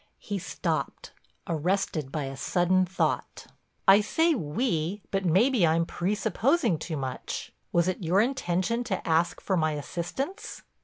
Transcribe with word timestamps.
He 0.17 0.39
stopped, 0.39 1.11
arrested 1.45 2.11
by 2.11 2.23
a 2.23 2.35
sudden 2.35 2.87
thought. 2.87 3.45
"I 3.87 4.01
say 4.01 4.33
'we,' 4.33 5.03
but 5.11 5.25
maybe 5.25 5.63
I'm 5.67 5.85
presupposing 5.85 6.79
too 6.79 6.97
much. 6.97 7.53
Was 7.71 7.87
it 7.87 8.03
your 8.03 8.19
intention 8.19 8.83
to 8.85 9.07
ask 9.07 9.39
for 9.39 9.55
my 9.55 9.73
assistance?" 9.73 10.63